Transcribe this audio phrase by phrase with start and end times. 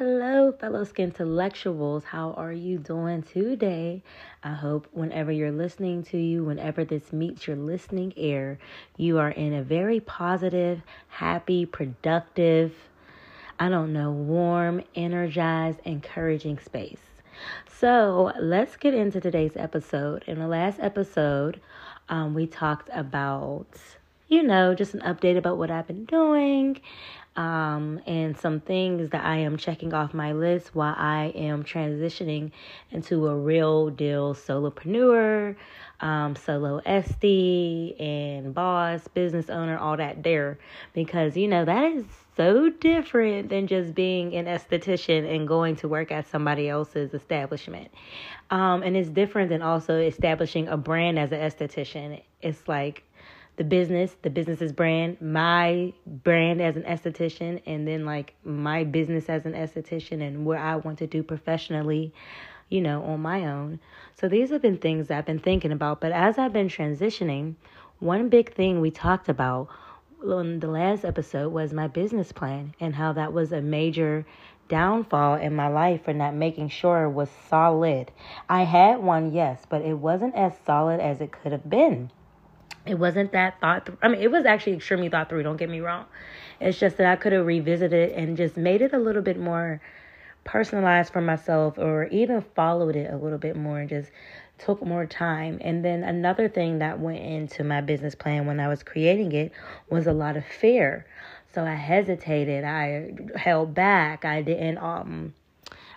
[0.00, 2.04] Hello, fellow intellectuals.
[2.04, 4.02] How are you doing today?
[4.42, 8.58] I hope whenever you're listening to you, whenever this meets your listening ear,
[8.96, 12.72] you are in a very positive, happy, productive,
[13.58, 17.20] I don't know, warm, energized, encouraging space.
[17.70, 20.24] So let's get into today's episode.
[20.26, 21.60] In the last episode,
[22.08, 23.68] um, we talked about,
[24.28, 26.80] you know, just an update about what I've been doing
[27.36, 32.50] um, and some things that I am checking off my list while I am transitioning
[32.90, 35.54] into a real deal solopreneur,
[36.00, 40.58] um, solo esty, and boss, business owner, all that there.
[40.92, 42.04] Because, you know, that is
[42.36, 47.90] so different than just being an esthetician and going to work at somebody else's establishment.
[48.50, 52.22] Um, and it's different than also establishing a brand as an esthetician.
[52.42, 53.04] It's like
[53.60, 59.28] the business, the business's brand, my brand as an esthetician, and then like my business
[59.28, 62.14] as an esthetician and what I want to do professionally,
[62.70, 63.78] you know, on my own.
[64.18, 66.00] So these have been things I've been thinking about.
[66.00, 67.56] But as I've been transitioning,
[67.98, 69.68] one big thing we talked about
[70.24, 74.24] on the last episode was my business plan and how that was a major
[74.70, 78.10] downfall in my life for not making sure it was solid.
[78.48, 82.10] I had one, yes, but it wasn't as solid as it could have been.
[82.86, 83.88] It wasn't that thought.
[84.02, 85.42] I mean, it was actually extremely thought through.
[85.42, 86.06] Don't get me wrong.
[86.60, 89.80] It's just that I could have revisited and just made it a little bit more
[90.44, 94.10] personalized for myself, or even followed it a little bit more, and just
[94.58, 95.58] took more time.
[95.60, 99.52] And then another thing that went into my business plan when I was creating it
[99.88, 101.06] was a lot of fear.
[101.54, 102.64] So I hesitated.
[102.64, 104.24] I held back.
[104.24, 104.78] I didn't.
[104.78, 105.34] Um,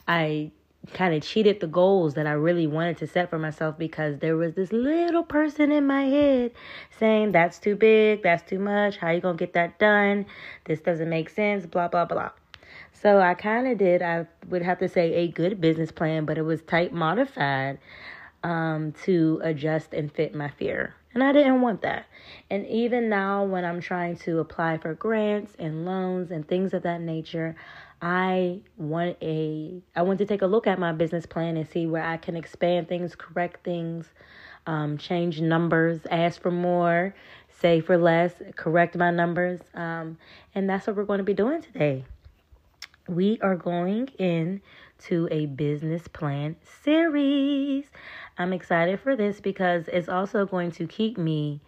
[0.08, 0.52] I
[0.92, 4.36] kind of cheated the goals that I really wanted to set for myself because there
[4.36, 6.52] was this little person in my head
[7.00, 10.26] saying that's too big, that's too much, how you going to get that done?
[10.66, 12.32] This doesn't make sense, blah blah blah.
[12.92, 16.38] So I kind of did I would have to say a good business plan, but
[16.38, 17.80] it was type modified
[18.44, 20.96] um, to adjust and fit my fear.
[21.14, 22.06] And I didn't want that.
[22.50, 26.84] And even now, when I'm trying to apply for grants and loans and things of
[26.84, 27.56] that nature,
[28.04, 31.88] I want a I want to take a look at my business plan and see
[31.88, 34.08] where I can expand things, correct things,
[34.68, 37.16] um, change numbers, ask for more,
[37.62, 40.18] say for less, correct my numbers, um,
[40.54, 42.04] and that's what we're going to be doing today.
[43.08, 44.62] We are going in
[45.06, 47.86] to a business plan series.
[48.38, 51.62] I'm excited for this because it's also going to keep me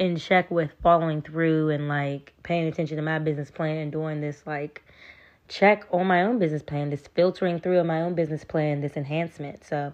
[0.00, 4.20] in check with following through and like paying attention to my business plan and doing
[4.20, 4.82] this like
[5.50, 8.96] check on my own business plan, this filtering through of my own business plan, this
[8.96, 9.64] enhancement.
[9.64, 9.92] So,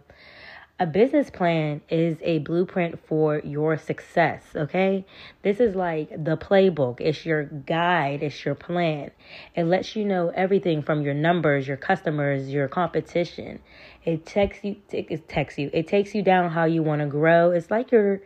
[0.79, 5.07] a business plan is a blueprint for your success, okay?
[5.41, 7.01] This is like the playbook.
[7.01, 9.11] It's your guide, it's your plan.
[9.55, 13.61] It lets you know everything from your numbers, your customers, your competition.
[14.05, 15.71] It takes you it takes you.
[15.73, 17.53] It takes you down how you want to grow.
[17.53, 18.21] It's like your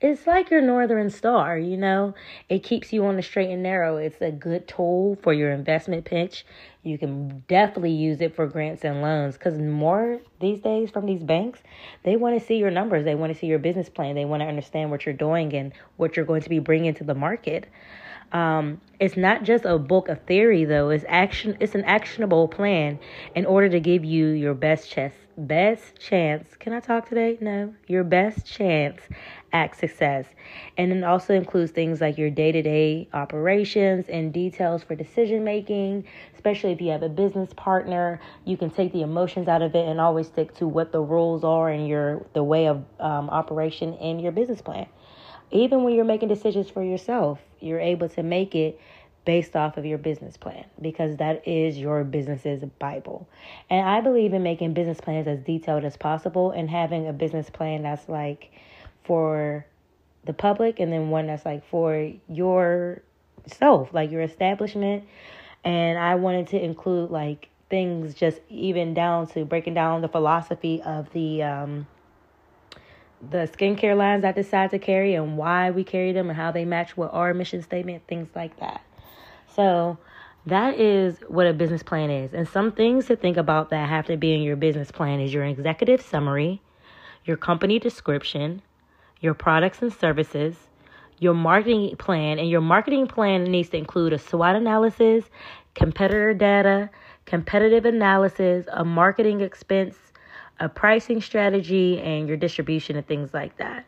[0.00, 2.14] it's like your northern star, you know.
[2.48, 3.96] It keeps you on the straight and narrow.
[3.96, 6.44] It's a good tool for your investment pitch.
[6.82, 11.22] You can definitely use it for grants and loans cuz more these days from these
[11.22, 11.62] banks,
[12.02, 13.04] they want to see your numbers.
[13.04, 14.14] They want to see your business plan.
[14.14, 17.04] They want to understand what you're doing and what you're going to be bringing to
[17.04, 17.66] the market.
[18.32, 20.90] Um, it's not just a book of theory though.
[20.90, 21.56] It's action.
[21.60, 22.98] It's an actionable plan
[23.34, 25.14] in order to give you your best chance.
[25.38, 26.56] Best chance.
[26.56, 27.36] Can I talk today?
[27.40, 27.74] No.
[27.86, 29.02] Your best chance
[29.52, 30.26] at success.
[30.78, 35.44] And it also includes things like your day to day operations and details for decision
[35.44, 36.04] making.
[36.34, 39.86] Especially if you have a business partner, you can take the emotions out of it
[39.86, 43.94] and always stick to what the rules are and your the way of um, operation
[43.94, 44.86] in your business plan.
[45.56, 48.80] Even when you're making decisions for yourself, you're able to make it
[49.24, 53.28] based off of your business plan because that is your business's Bible.
[53.68, 57.50] And I believe in making business plans as detailed as possible and having a business
[57.50, 58.52] plan that's like
[59.04, 59.66] for
[60.24, 65.04] the public and then one that's like for yourself, like your establishment.
[65.64, 70.80] And I wanted to include like things just even down to breaking down the philosophy
[70.82, 71.86] of the um
[73.30, 76.64] the skincare lines I decide to carry and why we carry them and how they
[76.64, 78.82] match with our mission statement, things like that.
[79.54, 79.98] So
[80.44, 82.34] that is what a business plan is.
[82.34, 85.32] And some things to think about that have to be in your business plan is
[85.32, 86.60] your executive summary,
[87.24, 88.62] your company description,
[89.20, 90.54] your products and services,
[91.18, 95.24] your marketing plan, and your marketing plan needs to include a SWOT analysis,
[95.74, 96.90] competitor data,
[97.24, 99.96] competitive analysis, a marketing expense
[100.60, 103.84] a pricing strategy and your distribution and things like that.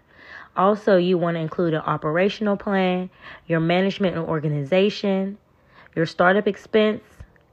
[0.56, 3.10] Also, you want to include an operational plan,
[3.46, 5.38] your management and organization,
[5.94, 7.02] your startup expense,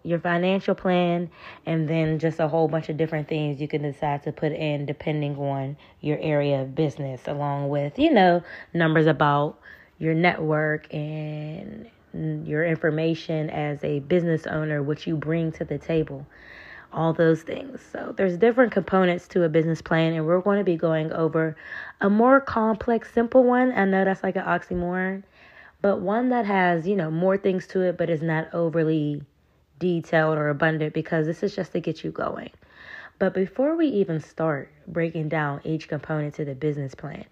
[0.03, 1.29] your financial plan,
[1.65, 4.85] and then just a whole bunch of different things you can decide to put in
[4.85, 9.59] depending on your area of business, along with, you know, numbers about
[9.97, 16.25] your network and your information as a business owner, what you bring to the table,
[16.95, 17.81] all those things.
[17.91, 21.55] So there's different components to a business plan, and we're going to be going over
[22.01, 23.71] a more complex, simple one.
[23.73, 25.23] I know that's like an oxymoron,
[25.81, 29.21] but one that has, you know, more things to it, but is not overly
[29.79, 32.49] detailed or abundant because this is just to get you going.
[33.19, 37.25] But before we even start breaking down each component to the business plan,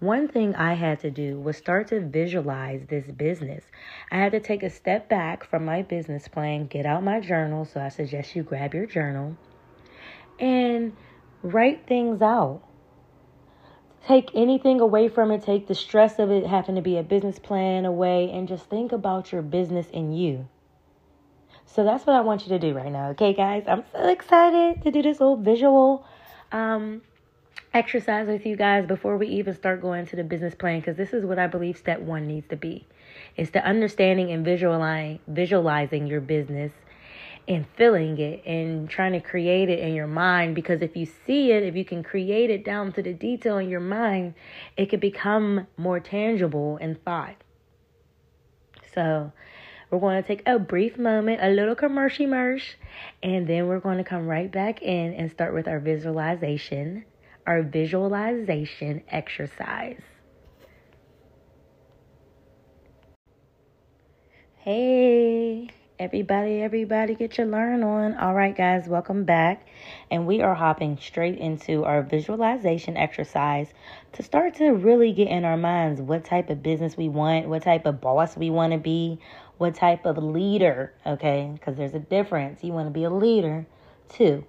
[0.00, 3.64] one thing I had to do was start to visualize this business.
[4.10, 7.66] I had to take a step back from my business plan, get out my journal.
[7.66, 9.36] So I suggest you grab your journal
[10.38, 10.96] and
[11.42, 12.62] write things out.
[14.06, 17.38] Take anything away from it, take the stress of it having to be a business
[17.38, 20.48] plan away, and just think about your business and you.
[21.66, 23.10] So that's what I want you to do right now.
[23.10, 26.06] Okay, guys, I'm so excited to do this little visual
[26.50, 27.02] um,
[27.72, 31.12] exercise with you guys before we even start going to the business plan because this
[31.12, 32.86] is what I believe step one needs to be.
[33.36, 36.72] It's the understanding and visualizing visualizing your business
[37.46, 41.52] and feeling it and trying to create it in your mind because if you see
[41.52, 44.34] it, if you can create it down to the detail in your mind,
[44.76, 47.36] it could become more tangible in thought.
[48.94, 49.32] So
[49.90, 52.76] we're going to take a brief moment, a little commercial merch,
[53.22, 57.04] and then we're going to come right back in and start with our visualization,
[57.46, 60.00] our visualization exercise.
[64.56, 68.14] Hey, everybody, everybody, get your learn on.
[68.14, 69.66] All right, guys, welcome back.
[70.10, 73.72] And we are hopping straight into our visualization exercise
[74.12, 77.62] to start to really get in our minds what type of business we want, what
[77.62, 79.18] type of boss we want to be,
[79.58, 81.50] what type of leader, okay?
[81.52, 82.62] Because there's a difference.
[82.62, 83.66] You want to be a leader
[84.08, 84.44] too.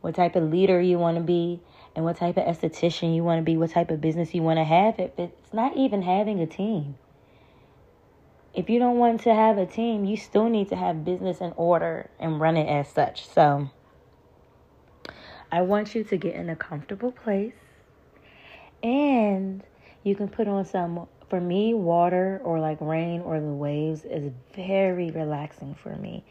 [0.00, 1.60] What type of leader you want to be,
[1.94, 4.58] and what type of esthetician you want to be, what type of business you want
[4.58, 4.98] to have.
[4.98, 6.96] If it's not even having a team.
[8.52, 11.52] If you don't want to have a team, you still need to have business in
[11.56, 13.28] order and run it as such.
[13.28, 13.70] So,
[15.52, 17.54] I want you to get in a comfortable place
[18.82, 19.62] and
[20.02, 24.32] you can put on some for me, water or like rain or the waves is
[24.54, 26.24] very relaxing for me.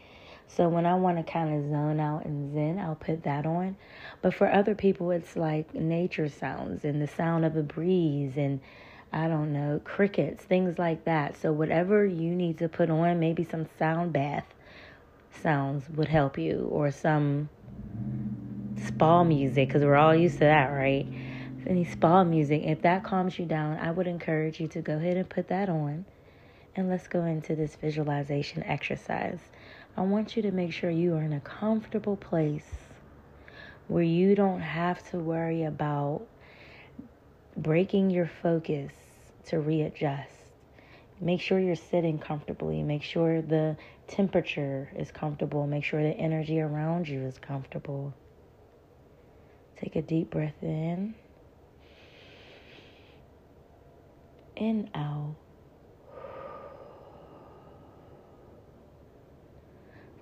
[0.56, 3.76] So when I want to kind of zone out and zen, I'll put that on.
[4.20, 8.60] But for other people, it's like nature sounds and the sound of a breeze and
[9.12, 11.36] I don't know, crickets, things like that.
[11.36, 14.46] So whatever you need to put on, maybe some sound bath
[15.42, 17.48] sounds would help you or some
[18.76, 21.06] spa music because we're all used to that, right?
[21.66, 25.16] any spa music, if that calms you down, I would encourage you to go ahead
[25.16, 26.04] and put that on.
[26.76, 29.40] And let's go into this visualization exercise.
[29.96, 32.70] I want you to make sure you are in a comfortable place
[33.88, 36.22] where you don't have to worry about
[37.56, 38.92] breaking your focus
[39.46, 40.30] to readjust.
[41.20, 42.82] Make sure you're sitting comfortably.
[42.82, 43.76] Make sure the
[44.06, 45.66] temperature is comfortable.
[45.66, 48.14] Make sure the energy around you is comfortable.
[49.76, 51.14] Take a deep breath in.
[54.60, 55.34] in, out.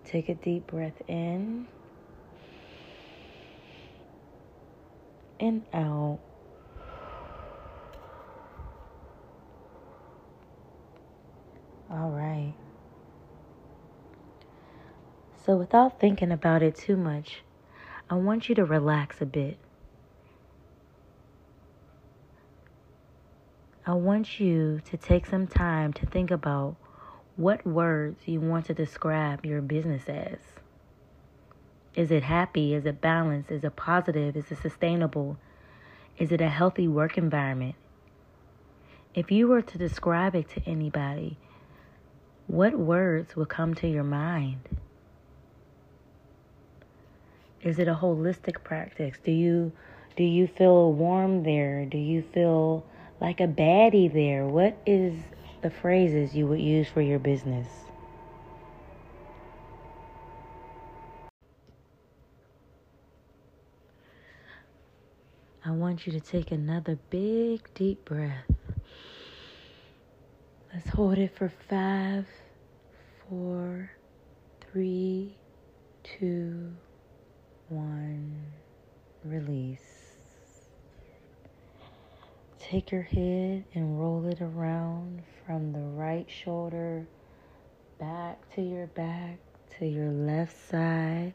[0.09, 1.69] Take a deep breath in
[5.39, 6.19] and out.
[11.91, 12.55] All right.
[15.45, 17.43] So, without thinking about it too much,
[18.09, 19.59] I want you to relax a bit.
[23.87, 26.77] I want you to take some time to think about
[27.39, 30.39] what words you want to describe your business as.
[31.95, 32.75] Is it happy?
[32.75, 33.53] Is it balanced?
[33.53, 34.37] Is it positive?
[34.37, 35.39] Is it sustainable?
[36.19, 37.77] Is it a healthy work environment?
[39.15, 41.39] If you were to describe it to anybody,
[42.49, 44.69] what words would come to your mind?
[47.63, 49.15] Is it a holistic practice?
[49.25, 49.71] Do you
[50.17, 51.85] do you feel warm there?
[51.85, 52.85] Do you feel
[53.21, 54.47] like a baddie there.
[54.47, 55.15] What is
[55.63, 57.69] the phrases you would use for your business?
[65.65, 68.47] I want you to take another big deep breath.
[70.73, 72.27] Let's hold it for five,
[73.29, 73.91] four,
[74.73, 75.37] three,
[76.05, 76.75] two,
[77.69, 78.47] one.
[79.25, 79.98] Release.
[82.71, 87.07] Take your head and roll it around from the right shoulder
[87.99, 89.39] back to your back
[89.79, 91.33] to your left side.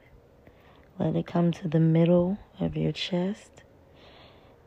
[1.00, 3.64] Let it come to the middle of your chest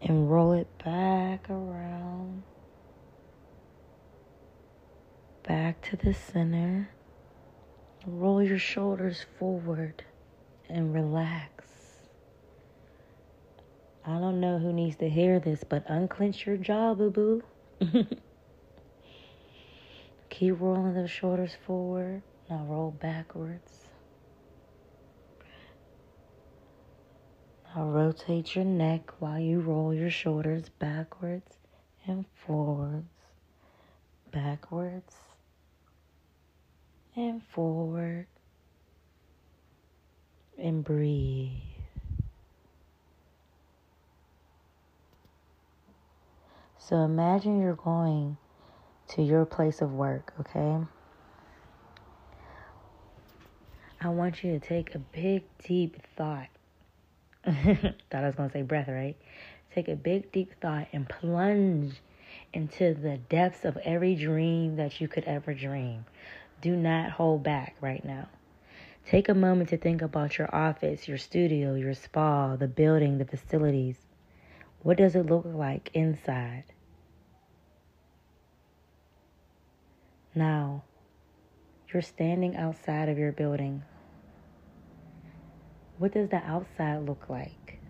[0.02, 2.42] and roll it back around.
[5.46, 6.90] Back to the center.
[8.04, 10.02] Roll your shoulders forward
[10.68, 11.55] and relax.
[14.08, 17.42] I don't know who needs to hear this, but unclench your jaw, boo boo.
[20.30, 22.22] Keep rolling those shoulders forward.
[22.48, 23.88] Now roll backwards.
[27.74, 31.56] Now rotate your neck while you roll your shoulders backwards
[32.06, 33.10] and forwards.
[34.30, 35.14] Backwards
[37.16, 38.28] and forward.
[40.56, 41.75] And breathe.
[46.88, 48.36] So imagine you're going
[49.08, 50.78] to your place of work, okay?
[54.00, 56.46] I want you to take a big, deep thought.
[57.44, 59.16] Thought I was going to say breath, right?
[59.74, 62.00] Take a big, deep thought and plunge
[62.52, 66.04] into the depths of every dream that you could ever dream.
[66.60, 68.28] Do not hold back right now.
[69.04, 73.24] Take a moment to think about your office, your studio, your spa, the building, the
[73.24, 73.96] facilities.
[74.84, 76.62] What does it look like inside?
[80.36, 80.82] Now,
[81.90, 83.82] you're standing outside of your building.
[85.96, 87.80] What does the outside look like?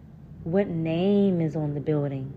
[0.44, 2.32] What name is on the building?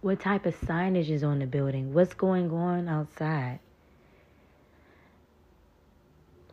[0.00, 1.94] What type of signage is on the building?
[1.94, 3.60] What's going on outside?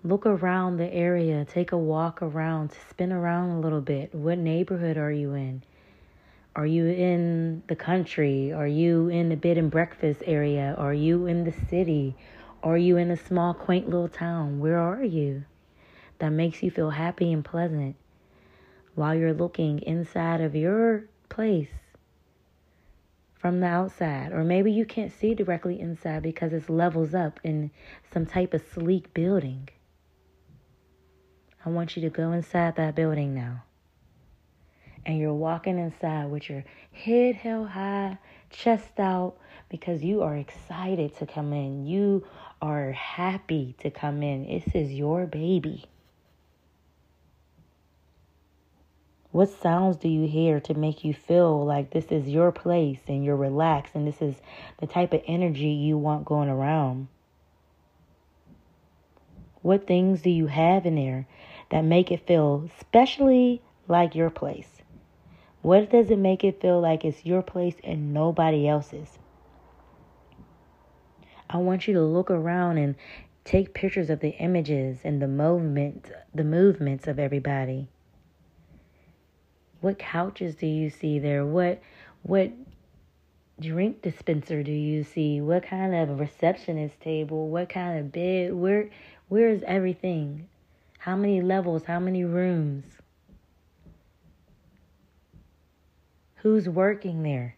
[0.03, 4.13] Look around the area, take a walk around, spin around a little bit.
[4.13, 5.63] What neighborhood are you in?
[6.57, 8.51] Are you in the country?
[8.51, 10.73] Are you in the bed and breakfast area?
[10.75, 12.15] Are you in the city?
[12.63, 14.59] Are you in a small, quaint little town?
[14.59, 15.45] Where are you?
[16.17, 17.95] That makes you feel happy and pleasant
[18.95, 21.69] while you're looking inside of your place
[23.35, 24.31] from the outside.
[24.31, 27.69] Or maybe you can't see directly inside because it's levels up in
[28.11, 29.69] some type of sleek building.
[31.63, 33.61] I want you to go inside that building now
[35.07, 38.17] and you're walking inside with your head held high,
[38.49, 39.37] chest out,
[39.69, 41.85] because you are excited to come in.
[41.85, 42.25] You
[42.61, 44.45] are happy to come in.
[44.45, 45.85] This is your baby.
[49.31, 53.23] What sounds do you hear to make you feel like this is your place and
[53.23, 54.35] you're relaxed and this is
[54.79, 57.07] the type of energy you want going around?
[59.61, 61.27] What things do you have in there
[61.69, 64.76] that make it feel especially like your place?
[65.67, 69.19] What does it make it feel like it's your place and nobody else's?
[71.49, 72.95] I want you to look around and
[73.43, 77.89] take pictures of the images and the movement, the movements of everybody.
[79.81, 81.45] What couches do you see there?
[81.45, 81.81] What
[82.23, 82.53] what
[83.59, 85.41] drink dispenser do you see?
[85.41, 87.49] What kind of receptionist table?
[87.49, 88.53] What kind of bed?
[88.53, 88.89] Where
[89.27, 90.47] where is everything?
[90.99, 91.83] How many levels?
[91.83, 92.85] How many rooms?
[96.47, 97.57] Who's working there?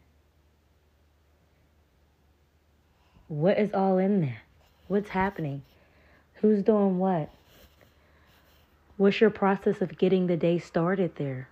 [3.27, 4.41] What is all in there?
[4.87, 5.61] What's happening?
[6.41, 7.29] Who's doing what?
[8.97, 11.49] What's your process of getting the day started there?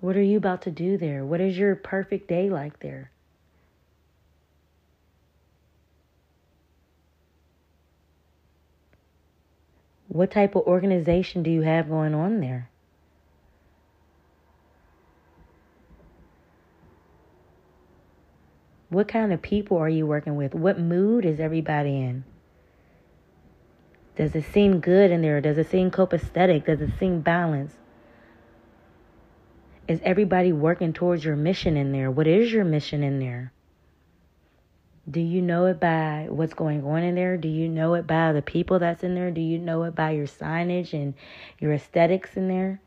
[0.00, 1.24] What are you about to do there?
[1.24, 3.10] What is your perfect day like there?
[10.08, 12.68] What type of organization do you have going on there?
[18.90, 20.54] What kind of people are you working with?
[20.54, 22.24] What mood is everybody in?
[24.16, 25.40] Does it seem good in there?
[25.40, 26.64] Does it seem copacetic?
[26.64, 27.76] Does it seem balanced?
[29.86, 32.10] Is everybody working towards your mission in there?
[32.10, 33.52] What is your mission in there?
[35.10, 37.36] Do you know it by what's going on in there?
[37.36, 39.30] Do you know it by the people that's in there?
[39.30, 41.14] Do you know it by your signage and
[41.58, 42.80] your aesthetics in there?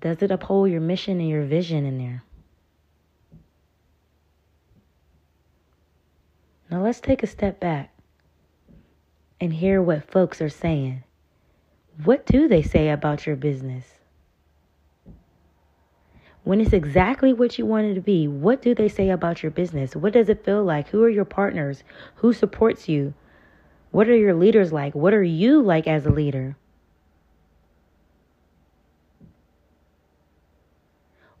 [0.00, 2.22] Does it uphold your mission and your vision in there?
[6.74, 7.94] Now let's take a step back
[9.40, 11.04] and hear what folks are saying.
[12.02, 13.84] What do they say about your business?
[16.42, 19.52] When it's exactly what you want it to be, what do they say about your
[19.52, 19.94] business?
[19.94, 20.88] What does it feel like?
[20.88, 21.84] Who are your partners?
[22.16, 23.14] Who supports you?
[23.92, 24.96] What are your leaders like?
[24.96, 26.56] What are you like as a leader?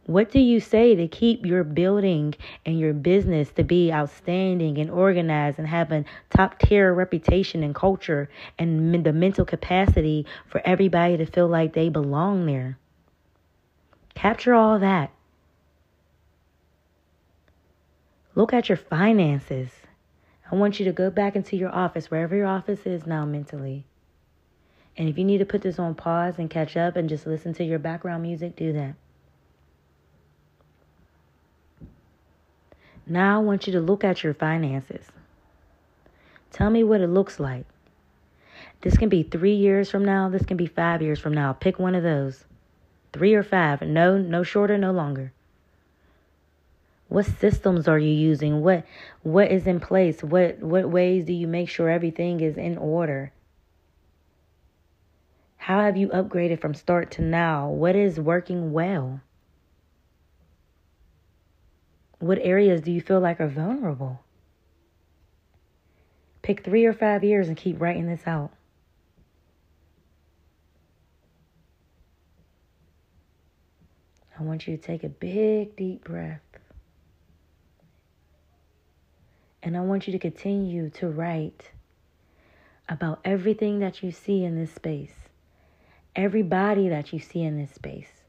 [0.06, 2.34] What do you say to keep your building
[2.66, 8.28] and your business to be outstanding and organized and having top tier reputation and culture
[8.58, 12.76] and the mental capacity for everybody to feel like they belong there?
[14.14, 15.10] Capture all that.
[18.34, 19.70] Look at your finances.
[20.50, 23.86] I want you to go back into your office, wherever your office is now mentally.
[24.98, 27.54] And if you need to put this on pause and catch up and just listen
[27.54, 28.96] to your background music, do that.
[33.06, 35.06] Now I want you to look at your finances.
[36.50, 37.66] Tell me what it looks like.
[38.80, 40.28] This can be three years from now.
[40.28, 41.52] This can be five years from now.
[41.52, 42.44] Pick one of those.
[43.12, 43.82] Three or five.
[43.82, 45.32] No, no shorter, no longer.
[47.08, 48.62] What systems are you using?
[48.62, 48.84] What
[49.22, 50.22] what is in place?
[50.22, 53.32] What what ways do you make sure everything is in order?
[55.58, 57.68] How have you upgraded from start to now?
[57.68, 59.20] What is working well?
[62.24, 64.18] What areas do you feel like are vulnerable?
[66.40, 68.50] Pick three or five years and keep writing this out.
[74.40, 76.40] I want you to take a big, deep breath.
[79.62, 81.72] And I want you to continue to write
[82.88, 85.28] about everything that you see in this space,
[86.16, 88.24] everybody that you see in this space,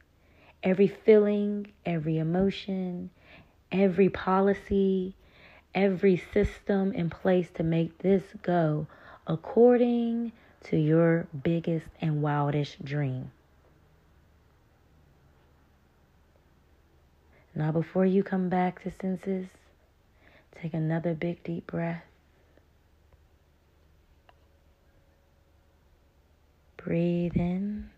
[0.64, 3.10] every feeling, every emotion,
[3.82, 5.16] every policy,
[5.74, 8.88] every system in place to make this go
[9.28, 10.32] according
[10.64, 13.32] to your biggest and wildest dream.
[17.54, 19.48] Now, before you come back to senses,
[20.62, 22.04] Take another big deep breath.
[26.78, 27.90] Breathe in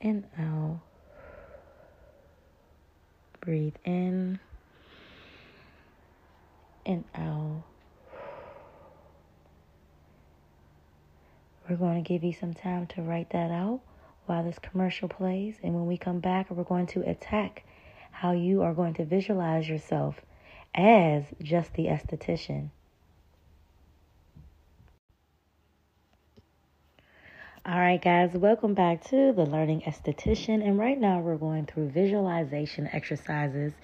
[0.00, 0.80] and out.
[3.40, 4.38] Breathe in
[6.84, 7.62] and out.
[11.68, 13.80] We're going to give you some time to write that out
[14.26, 15.56] while this commercial plays.
[15.62, 17.64] And when we come back, we're going to attack
[18.10, 20.20] how you are going to visualize yourself
[20.74, 22.70] as just the esthetician.
[27.66, 30.66] All right, guys, welcome back to the Learning Esthetician.
[30.66, 33.74] And right now, we're going through visualization exercises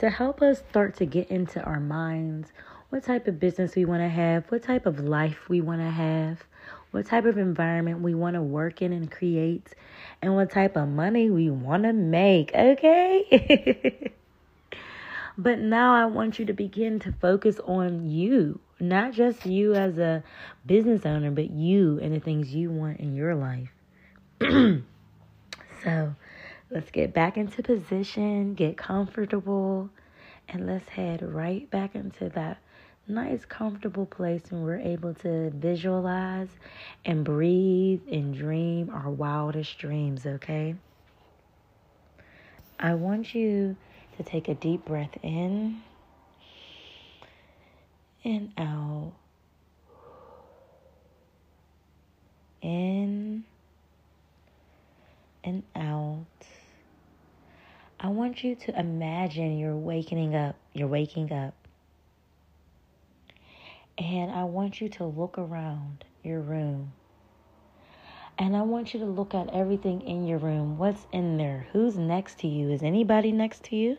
[0.00, 2.52] to help us start to get into our minds
[2.90, 5.90] what type of business we want to have, what type of life we want to
[5.90, 6.44] have,
[6.90, 9.66] what type of environment we want to work in and create,
[10.20, 12.54] and what type of money we want to make.
[12.54, 14.12] Okay?
[15.38, 19.96] But now I want you to begin to focus on you, not just you as
[19.96, 20.24] a
[20.66, 23.70] business owner, but you and the things you want in your life.
[25.84, 26.14] so
[26.68, 29.88] let's get back into position, get comfortable,
[30.48, 32.58] and let's head right back into that
[33.06, 36.48] nice, comfortable place and we're able to visualize
[37.04, 40.74] and breathe and dream our wildest dreams, okay?
[42.80, 43.76] I want you
[44.16, 45.82] to take a deep breath in
[48.24, 49.12] and out.
[52.60, 53.44] In
[55.42, 56.26] and out.
[57.98, 60.56] I want you to imagine you're waking up.
[60.72, 61.54] You're waking up.
[63.98, 66.92] And I want you to look around your room.
[68.38, 70.78] And I want you to look at everything in your room.
[70.78, 71.66] What's in there?
[71.72, 72.70] Who's next to you?
[72.70, 73.98] Is anybody next to you?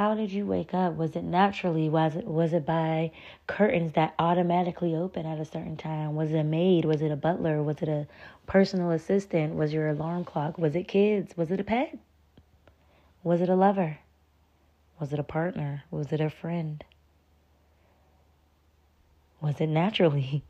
[0.00, 0.94] How did you wake up?
[0.94, 1.90] Was it naturally?
[1.90, 3.10] Was it was it by
[3.46, 6.14] curtains that automatically open at a certain time?
[6.14, 6.86] Was it a maid?
[6.86, 7.62] Was it a butler?
[7.62, 8.06] Was it a
[8.46, 9.56] personal assistant?
[9.56, 10.56] Was your alarm clock?
[10.56, 11.36] Was it kids?
[11.36, 11.98] Was it a pet?
[13.22, 13.98] Was it a lover?
[14.98, 15.84] Was it a partner?
[15.90, 16.82] Was it a friend?
[19.42, 20.44] Was it naturally?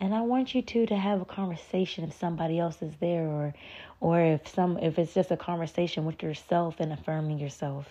[0.00, 3.54] And I want you two to have a conversation if somebody else is there or
[4.00, 7.88] or if some if it's just a conversation with yourself and affirming yourself.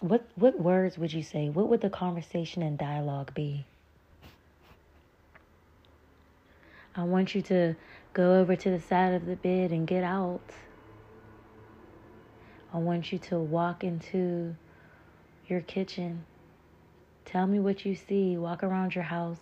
[0.00, 1.48] What what words would you say?
[1.48, 3.64] What would the conversation and dialogue be?
[6.94, 7.74] I want you to
[8.12, 10.42] go over to the side of the bed and get out.
[12.74, 14.54] I want you to walk into
[15.46, 16.26] your kitchen.
[17.24, 18.36] Tell me what you see.
[18.36, 19.40] Walk around your house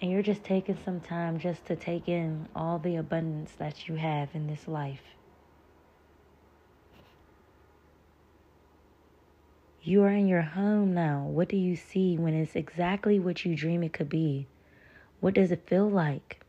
[0.00, 3.94] and you're just taking some time just to take in all the abundance that you
[3.94, 5.02] have in this life.
[9.82, 11.22] You are in your home now.
[11.22, 14.48] What do you see when it's exactly what you dream it could be?
[15.20, 16.40] What does it feel like?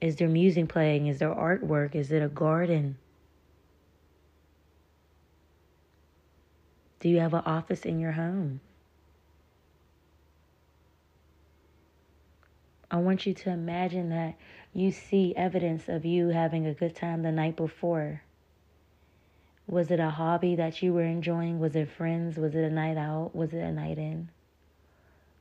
[0.00, 1.06] Is there music playing?
[1.06, 1.94] Is there artwork?
[1.94, 2.98] Is it a garden?
[7.00, 8.60] Do you have an office in your home?
[12.94, 14.36] I want you to imagine that
[14.72, 18.22] you see evidence of you having a good time the night before.
[19.66, 21.58] Was it a hobby that you were enjoying?
[21.58, 22.36] Was it friends?
[22.36, 23.34] Was it a night out?
[23.34, 24.28] Was it a night in?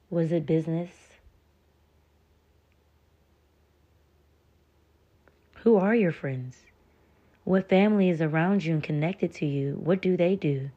[0.10, 0.90] Was it business?
[5.58, 6.58] Who are your friends?
[7.44, 9.74] What family is around you and connected to you?
[9.74, 10.72] What do they do?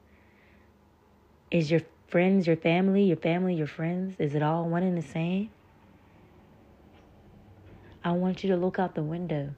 [1.50, 4.16] Is your friends your family, your family your friends?
[4.18, 5.48] Is it all one and the same?
[8.06, 9.50] I want you to look out the window.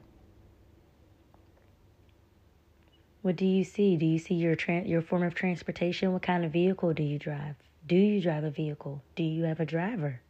[3.21, 3.95] What do you see?
[3.95, 6.13] Do you see your tra- your form of transportation?
[6.13, 7.57] What kind of vehicle do you drive?
[7.85, 9.03] Do you drive a vehicle?
[9.15, 10.21] Do you have a driver?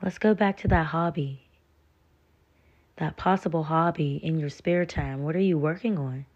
[0.00, 1.48] Let's go back to that hobby.
[2.98, 5.24] That possible hobby in your spare time.
[5.24, 6.26] What are you working on?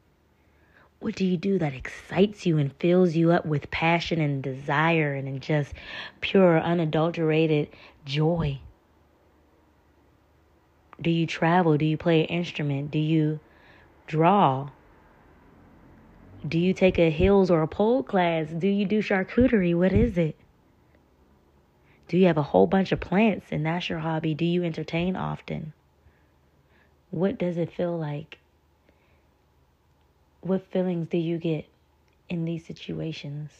[1.00, 5.14] What do you do that excites you and fills you up with passion and desire
[5.14, 5.74] and just
[6.20, 7.68] pure, unadulterated
[8.04, 8.60] joy?
[11.00, 11.76] Do you travel?
[11.76, 12.90] Do you play an instrument?
[12.90, 13.40] Do you
[14.06, 14.70] draw?
[16.46, 18.48] Do you take a hills or a pole class?
[18.48, 19.74] Do you do charcuterie?
[19.74, 20.36] What is it?
[22.06, 24.34] Do you have a whole bunch of plants and that's your hobby?
[24.34, 25.72] Do you entertain often?
[27.10, 28.38] What does it feel like?
[30.44, 31.64] What feelings do you get
[32.28, 33.50] in these situations?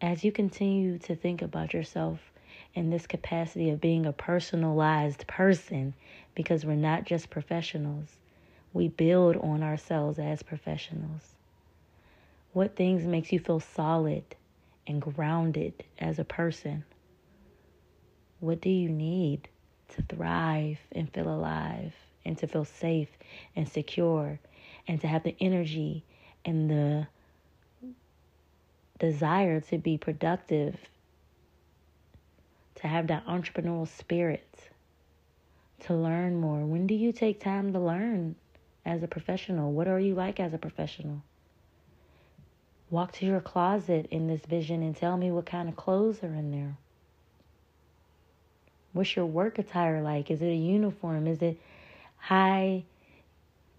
[0.00, 2.18] As you continue to think about yourself
[2.74, 5.94] in this capacity of being a personalized person,
[6.34, 8.16] because we're not just professionals,
[8.72, 11.36] we build on ourselves as professionals.
[12.52, 14.24] What things makes you feel solid
[14.88, 16.82] and grounded as a person?
[18.40, 19.46] What do you need
[19.90, 21.94] to thrive and feel alive?
[22.26, 23.08] And to feel safe
[23.54, 24.38] and secure
[24.88, 26.04] and to have the energy
[26.44, 27.06] and the
[28.98, 30.76] desire to be productive,
[32.76, 34.70] to have that entrepreneurial spirit,
[35.80, 36.64] to learn more.
[36.64, 38.36] When do you take time to learn
[38.84, 39.72] as a professional?
[39.72, 41.22] What are you like as a professional?
[42.88, 46.34] Walk to your closet in this vision and tell me what kind of clothes are
[46.34, 46.76] in there.
[48.92, 50.30] What's your work attire like?
[50.30, 51.26] Is it a uniform?
[51.26, 51.58] Is it
[52.18, 52.84] high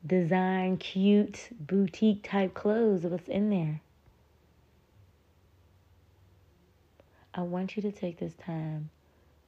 [0.06, 3.04] design, cute, boutique type clothes.
[3.04, 3.82] What's in there?
[7.34, 8.90] I want you to take this time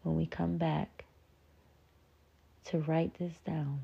[0.03, 1.05] when we come back
[2.65, 3.81] to write this down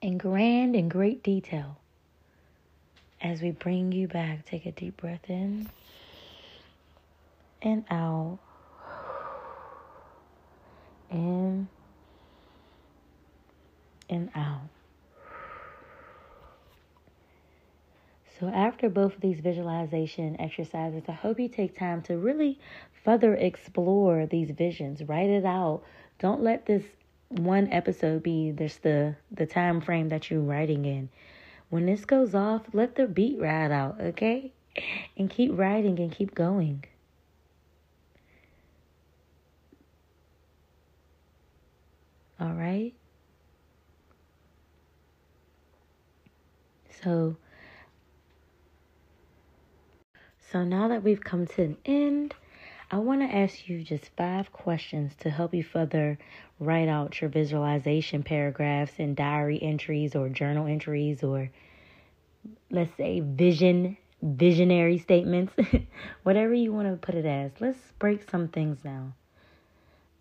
[0.00, 1.78] in grand and great detail.
[3.20, 5.68] As we bring you back, take a deep breath in
[7.62, 8.38] and out.
[11.10, 11.68] In
[14.10, 14.68] and out.
[18.38, 22.58] So, after both of these visualization exercises, I hope you take time to really
[23.04, 25.02] further explore these visions.
[25.02, 25.82] Write it out.
[26.18, 26.84] Don't let this
[27.28, 31.10] one episode be just the, the time frame that you're writing in.
[31.68, 34.52] When this goes off, let the beat ride out, okay?
[35.18, 36.84] And keep writing and keep going.
[42.40, 42.94] All right?
[47.02, 47.36] So,
[50.50, 52.34] so now that we've come to an end,
[52.90, 56.18] I want to ask you just five questions to help you further
[56.58, 61.50] write out your visualization paragraphs and diary entries or journal entries or
[62.70, 65.54] let's say vision visionary statements,
[66.22, 67.52] whatever you want to put it as.
[67.60, 69.12] Let's break some things now.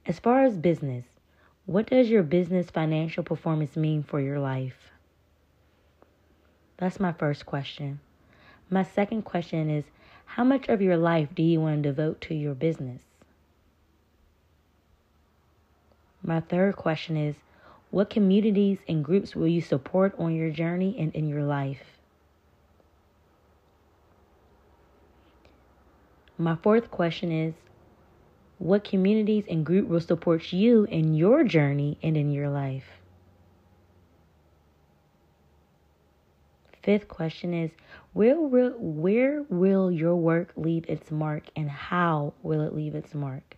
[0.06, 1.06] As far as business,
[1.66, 4.90] what does your business financial performance mean for your life?
[6.80, 8.00] That's my first question.
[8.70, 9.84] My second question is
[10.24, 13.02] how much of your life do you want to devote to your business?
[16.24, 17.36] My third question is
[17.92, 21.84] what communities and groups will you support on your journey and in your life?
[26.38, 27.56] My fourth question is
[28.58, 32.99] what communities and group will support you in your journey and in your life?
[36.90, 37.70] Fifth question is
[38.14, 43.14] where will, where will your work leave its mark and how will it leave its
[43.14, 43.58] mark?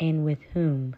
[0.00, 0.96] And with whom?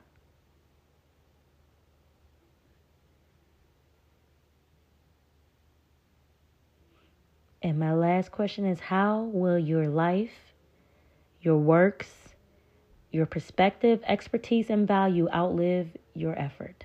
[7.60, 10.54] And my last question is how will your life,
[11.40, 12.14] your works,
[13.10, 16.84] your perspective, expertise, and value outlive your effort?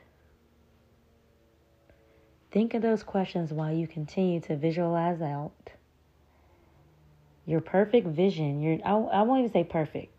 [2.51, 5.51] Think of those questions while you continue to visualize out
[7.45, 8.61] your perfect vision.
[8.61, 10.17] Your I, I won't even say perfect.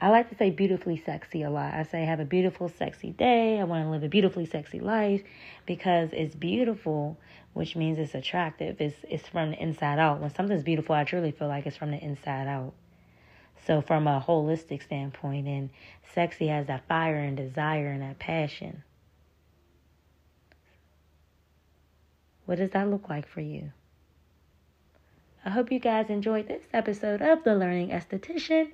[0.00, 1.74] I like to say beautifully sexy a lot.
[1.74, 3.58] I say have a beautiful, sexy day.
[3.58, 5.22] I want to live a beautifully sexy life
[5.66, 7.18] because it's beautiful,
[7.52, 8.80] which means it's attractive.
[8.80, 10.20] It's it's from the inside out.
[10.20, 12.74] When something's beautiful, I truly feel like it's from the inside out.
[13.66, 15.70] So from a holistic standpoint, and
[16.14, 18.84] sexy has that fire and desire and that passion.
[22.48, 23.72] What does that look like for you?
[25.44, 28.70] I hope you guys enjoyed this episode of The Learning Esthetician.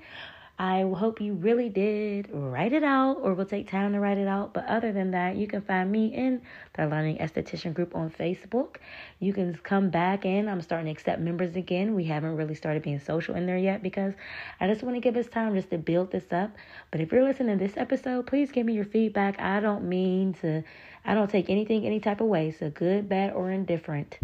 [0.57, 4.29] I hope you really did write it out or will take time to write it
[4.29, 4.55] out.
[4.55, 6.43] But other than that, you can find me in
[6.75, 8.77] the Learning Esthetician group on Facebook.
[9.19, 10.49] You can come back in.
[10.49, 11.97] I'm starting to accept members again.
[11.97, 14.15] We haven't really started being social in there yet because
[14.61, 16.53] I just want to give us time just to build this up.
[16.93, 19.41] But if you're listening to this episode, please give me your feedback.
[19.41, 20.63] I don't mean to,
[21.05, 22.53] I don't take anything any type of way.
[22.53, 24.21] So good, bad, or indifferent.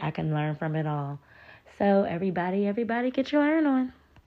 [0.00, 1.20] I can learn from it all.
[1.78, 3.92] So everybody, everybody get your iron on.